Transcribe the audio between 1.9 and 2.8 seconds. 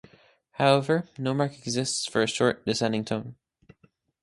for a short,